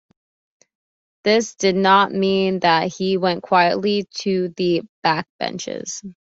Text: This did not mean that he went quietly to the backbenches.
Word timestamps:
This 1.23 1.53
did 1.53 1.75
not 1.75 2.11
mean 2.11 2.61
that 2.61 2.91
he 2.91 3.17
went 3.17 3.43
quietly 3.43 4.07
to 4.23 4.49
the 4.57 4.81
backbenches. 5.05 6.01